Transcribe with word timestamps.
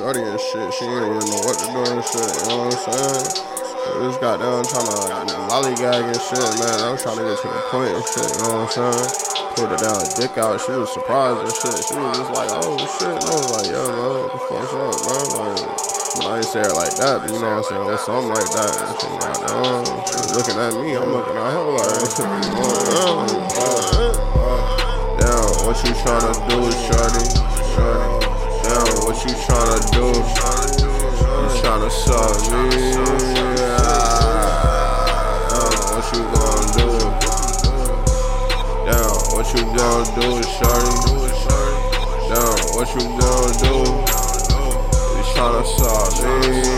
shorty 0.00 0.24
and 0.24 0.40
shit. 0.40 0.72
She 0.72 0.88
ain't 0.88 1.04
even 1.04 1.20
know 1.28 1.44
what 1.44 1.60
to 1.60 1.68
do 1.68 1.84
and 1.84 2.00
shit. 2.00 2.24
You 2.24 2.48
know 2.48 2.64
what 2.64 2.72
I'm 2.72 2.88
saying? 2.88 3.20
This 4.00 4.16
goddamn 4.16 4.64
trying 4.64 4.88
to 4.88 4.96
lollygag 5.44 6.08
and 6.08 6.16
shit, 6.24 6.40
man. 6.56 6.88
I 6.88 6.96
was 6.96 7.04
trying 7.04 7.20
to 7.20 7.28
get 7.28 7.36
to 7.36 7.52
the 7.52 7.60
point 7.68 7.92
and 7.92 8.00
shit. 8.08 8.32
You 8.32 8.48
know 8.48 8.64
what 8.64 8.80
I'm 8.80 8.96
saying? 8.96 9.52
Put 9.60 9.76
it 9.76 9.84
down, 9.84 10.00
dick 10.16 10.40
out. 10.40 10.56
She 10.56 10.72
was 10.72 10.88
surprised 10.88 11.44
and 11.44 11.52
shit. 11.52 11.84
She 11.84 12.00
was 12.00 12.16
just 12.16 12.32
like, 12.32 12.48
oh 12.48 12.80
shit. 12.80 13.12
And 13.12 13.28
I 13.28 13.28
was 13.28 13.52
like, 13.52 13.68
yo, 13.68 13.92
man, 13.92 14.24
what 14.24 14.32
the 14.32 14.40
fuck's 14.40 14.72
up, 14.72 14.96
man? 15.04 15.36
Like, 15.36 15.68
but 15.68 16.24
I 16.24 16.40
ain't 16.40 16.48
say 16.48 16.64
it 16.64 16.72
like 16.72 16.96
that, 16.96 17.20
but 17.20 17.28
you 17.28 17.36
know 17.36 17.60
what 17.60 17.68
I'm 17.68 17.68
saying? 17.68 17.84
Or 17.84 18.00
something 18.00 18.32
like 18.32 18.48
that. 18.56 18.72
And 18.80 18.96
she 18.96 19.04
like, 19.20 19.52
oh, 19.52 19.84
she 19.84 20.16
was 20.16 20.32
looking 20.32 20.56
at 20.56 20.72
me. 20.80 20.96
I'm 20.96 21.12
looking 21.12 21.36
at 21.36 21.52
her 21.52 21.76
like, 21.76 22.08
Damn, 25.20 25.44
what 25.68 25.76
you 25.84 25.92
tryna 25.92 26.32
do, 26.48 26.56
shorty? 26.88 27.28
Shorty. 27.76 28.19
Damn, 28.80 28.96
what 29.04 29.16
you 29.26 29.32
tryna 29.34 29.80
do? 29.92 30.06
You 30.06 31.48
tryna 31.60 31.90
suck 31.90 32.40
me? 32.50 32.64
Damn, 35.50 35.76
what 35.90 36.04
you 36.14 36.22
gonna 36.32 36.64
do? 36.78 36.88
Damn, 38.86 39.16
what 39.34 39.46
you 39.52 39.62
gonna 39.76 40.04
do, 40.16 40.28
shorty? 40.48 40.94
Damn, 42.30 42.56
what 42.72 42.88
you 42.94 43.04
gonna 43.20 43.52
do? 43.60 43.74
You 45.12 45.22
tryna 45.34 45.62
suck 45.76 46.14
me? 46.48 46.69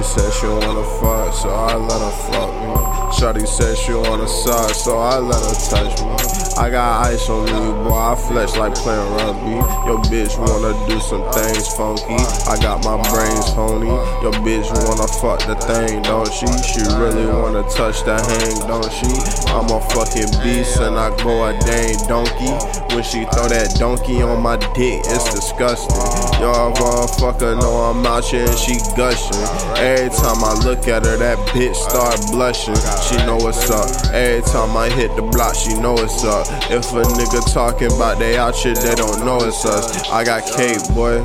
Shorty 0.00 0.22
said 0.22 0.32
she 0.32 0.46
wanna 0.46 0.84
fuck, 0.98 1.34
so 1.34 1.50
I 1.50 1.76
let 1.76 2.00
her 2.00 2.32
fuck 2.32 2.50
me. 2.64 3.18
Shorty 3.18 3.44
said 3.44 3.76
she 3.76 3.92
wanna 3.92 4.26
suck, 4.26 4.70
so 4.70 4.96
I 4.96 5.18
let 5.18 5.36
her 5.36 5.54
touch 5.68 6.00
me. 6.00 6.40
I 6.56 6.70
got 6.70 7.06
ice 7.06 7.28
on 7.28 7.44
me, 7.44 7.84
boy, 7.84 7.92
I 7.92 8.16
flex 8.16 8.56
like 8.56 8.74
playing 8.76 9.12
rugby. 9.12 9.60
Your 9.84 10.00
bitch 10.08 10.38
wanna 10.40 10.72
do 10.88 10.98
some 11.00 11.20
things 11.32 11.68
funky. 11.76 12.16
I 12.48 12.56
got 12.62 12.82
my 12.82 12.96
brains 13.12 13.52
phony. 13.52 13.92
Your 14.24 14.32
bitch 14.40 14.72
wanna 14.88 15.06
fuck 15.20 15.44
the 15.44 15.56
thing, 15.68 16.00
don't 16.00 16.32
she? 16.32 16.48
She 16.64 16.80
really 16.96 17.26
wanna 17.26 17.62
touch 17.68 18.02
the 18.04 18.16
hang, 18.16 18.56
don't 18.68 18.88
she? 18.88 19.12
I'm 19.52 19.68
a 19.68 19.80
fucking 19.92 20.32
beast 20.40 20.80
and 20.80 20.96
I 20.96 21.14
go 21.22 21.44
a 21.44 21.52
dang 21.60 21.96
donkey. 22.08 22.79
When 22.94 23.04
she 23.04 23.24
throw 23.30 23.46
that 23.46 23.76
donkey 23.78 24.20
on 24.20 24.42
my 24.42 24.56
dick, 24.74 25.00
it's 25.06 25.32
disgusting. 25.32 25.94
Y'all 26.42 26.74
motherfucker 26.74 27.54
know 27.60 27.86
I'm 27.86 28.04
out 28.04 28.24
here 28.24 28.44
and 28.44 28.58
she 28.58 28.76
gushing. 28.98 29.38
Every 29.78 30.10
time 30.10 30.42
I 30.42 30.58
look 30.66 30.88
at 30.88 31.06
her, 31.06 31.16
that 31.16 31.38
bitch 31.54 31.76
start 31.78 32.18
blushing. 32.32 32.74
She 33.06 33.16
know 33.24 33.36
what's 33.38 33.70
up. 33.70 33.86
Every 34.12 34.42
time 34.42 34.76
I 34.76 34.90
hit 34.90 35.14
the 35.14 35.22
block, 35.22 35.54
she 35.54 35.78
know 35.78 35.94
what's 35.94 36.24
up. 36.24 36.46
If 36.70 36.90
a 36.92 37.02
nigga 37.06 37.40
talking 37.54 37.92
about 37.94 38.18
they 38.18 38.36
out 38.36 38.56
shit, 38.56 38.76
they 38.78 38.96
don't 38.96 39.24
know 39.24 39.38
it's 39.38 39.64
us. 39.64 40.10
I 40.10 40.24
got 40.24 40.44
cake, 40.44 40.82
boy. 40.92 41.22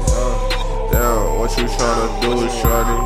Damn, 0.94 1.40
what 1.42 1.50
you 1.58 1.66
tryna 1.66 2.22
do? 2.22 2.46
Shorty. 2.62 2.98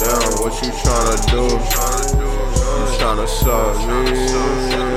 Damn, 0.00 0.32
what 0.40 0.56
you 0.64 0.72
tryna 0.72 1.16
do? 1.28 1.44
You 1.44 2.88
tryna 2.96 3.28
suck 3.28 3.76
me? 4.82 4.87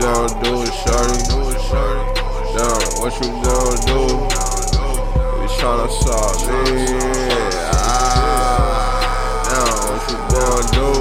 gon' 0.00 0.28
do, 0.42 0.66
shorty? 0.66 1.20
Damn, 2.56 2.80
what 3.00 3.12
you 3.20 3.28
gon' 3.44 3.78
do? 3.86 4.00
You 5.40 5.48
tryna 5.56 5.88
solve 5.90 6.40
me? 6.48 6.60
Ah, 7.72 8.98
damn, 9.48 9.74
what 9.88 10.02
you 10.10 10.18
gon' 10.32 10.66
do? 10.72 10.95